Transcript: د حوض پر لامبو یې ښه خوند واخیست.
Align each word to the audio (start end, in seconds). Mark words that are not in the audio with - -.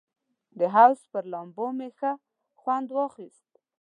د 0.59 0.61
حوض 0.75 0.99
پر 1.11 1.23
لامبو 1.31 1.67
یې 1.81 1.89
ښه 1.97 2.11
خوند 2.61 2.87
واخیست. 2.91 3.49